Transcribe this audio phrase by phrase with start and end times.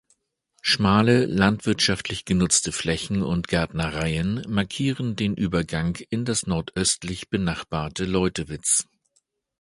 [0.63, 8.87] Schmale landwirtschaftlich genutzte Flächen und Gärtnereien markieren den Übergang in das nordöstlich benachbarte Leutewitz.